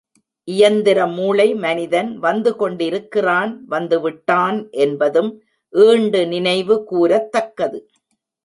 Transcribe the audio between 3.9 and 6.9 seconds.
விட்டான் என்பதும் ஈண்டு நினைவு